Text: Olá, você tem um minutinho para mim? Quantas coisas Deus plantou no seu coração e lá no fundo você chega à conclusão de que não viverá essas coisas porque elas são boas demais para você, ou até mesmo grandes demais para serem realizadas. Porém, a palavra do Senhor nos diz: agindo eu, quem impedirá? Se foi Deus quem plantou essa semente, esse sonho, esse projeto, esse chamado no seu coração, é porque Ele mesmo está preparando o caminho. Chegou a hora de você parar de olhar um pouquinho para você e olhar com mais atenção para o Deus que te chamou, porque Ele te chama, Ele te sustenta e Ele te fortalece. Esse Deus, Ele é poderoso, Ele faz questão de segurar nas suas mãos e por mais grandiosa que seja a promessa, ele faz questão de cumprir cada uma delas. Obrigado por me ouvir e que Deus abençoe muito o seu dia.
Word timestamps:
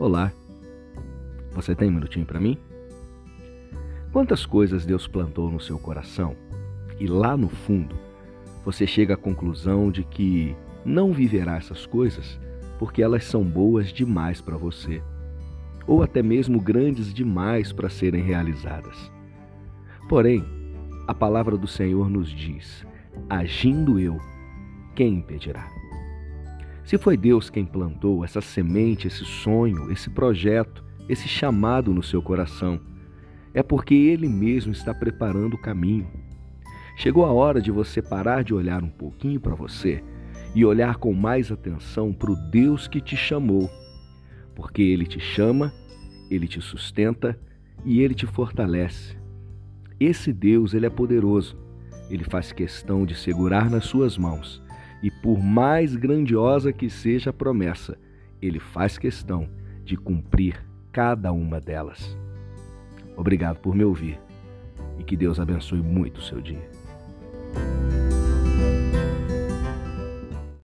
Olá, 0.00 0.32
você 1.52 1.74
tem 1.74 1.90
um 1.90 1.92
minutinho 1.92 2.24
para 2.24 2.40
mim? 2.40 2.56
Quantas 4.10 4.46
coisas 4.46 4.86
Deus 4.86 5.06
plantou 5.06 5.50
no 5.50 5.60
seu 5.60 5.78
coração 5.78 6.34
e 6.98 7.06
lá 7.06 7.36
no 7.36 7.50
fundo 7.50 7.94
você 8.64 8.86
chega 8.86 9.12
à 9.12 9.16
conclusão 9.18 9.90
de 9.90 10.02
que 10.02 10.56
não 10.86 11.12
viverá 11.12 11.56
essas 11.58 11.84
coisas 11.84 12.40
porque 12.78 13.02
elas 13.02 13.24
são 13.24 13.44
boas 13.44 13.92
demais 13.92 14.40
para 14.40 14.56
você, 14.56 15.02
ou 15.86 16.02
até 16.02 16.22
mesmo 16.22 16.58
grandes 16.58 17.12
demais 17.12 17.70
para 17.70 17.90
serem 17.90 18.22
realizadas. 18.22 19.12
Porém, 20.08 20.42
a 21.06 21.12
palavra 21.12 21.58
do 21.58 21.66
Senhor 21.66 22.08
nos 22.08 22.30
diz: 22.30 22.86
agindo 23.28 24.00
eu, 24.00 24.16
quem 24.96 25.16
impedirá? 25.16 25.79
Se 26.90 26.98
foi 26.98 27.16
Deus 27.16 27.48
quem 27.48 27.64
plantou 27.64 28.24
essa 28.24 28.40
semente, 28.40 29.06
esse 29.06 29.24
sonho, 29.24 29.92
esse 29.92 30.10
projeto, 30.10 30.84
esse 31.08 31.28
chamado 31.28 31.94
no 31.94 32.02
seu 32.02 32.20
coração, 32.20 32.80
é 33.54 33.62
porque 33.62 33.94
Ele 33.94 34.28
mesmo 34.28 34.72
está 34.72 34.92
preparando 34.92 35.54
o 35.54 35.60
caminho. 35.60 36.10
Chegou 36.96 37.24
a 37.24 37.32
hora 37.32 37.62
de 37.62 37.70
você 37.70 38.02
parar 38.02 38.42
de 38.42 38.52
olhar 38.52 38.82
um 38.82 38.88
pouquinho 38.88 39.38
para 39.38 39.54
você 39.54 40.02
e 40.52 40.64
olhar 40.64 40.96
com 40.96 41.14
mais 41.14 41.52
atenção 41.52 42.12
para 42.12 42.32
o 42.32 42.50
Deus 42.50 42.88
que 42.88 43.00
te 43.00 43.16
chamou, 43.16 43.70
porque 44.56 44.82
Ele 44.82 45.06
te 45.06 45.20
chama, 45.20 45.72
Ele 46.28 46.48
te 46.48 46.60
sustenta 46.60 47.38
e 47.84 48.00
Ele 48.00 48.14
te 48.14 48.26
fortalece. 48.26 49.16
Esse 50.00 50.32
Deus, 50.32 50.74
Ele 50.74 50.86
é 50.86 50.90
poderoso, 50.90 51.56
Ele 52.10 52.24
faz 52.24 52.50
questão 52.50 53.06
de 53.06 53.14
segurar 53.14 53.70
nas 53.70 53.84
suas 53.84 54.18
mãos 54.18 54.60
e 55.02 55.10
por 55.10 55.38
mais 55.38 55.96
grandiosa 55.96 56.72
que 56.72 56.90
seja 56.90 57.30
a 57.30 57.32
promessa, 57.32 57.98
ele 58.40 58.58
faz 58.58 58.98
questão 58.98 59.48
de 59.84 59.96
cumprir 59.96 60.64
cada 60.92 61.32
uma 61.32 61.60
delas. 61.60 62.16
Obrigado 63.16 63.58
por 63.58 63.74
me 63.74 63.84
ouvir 63.84 64.18
e 64.98 65.04
que 65.04 65.16
Deus 65.16 65.40
abençoe 65.40 65.80
muito 65.80 66.18
o 66.18 66.22
seu 66.22 66.40
dia. 66.40 66.68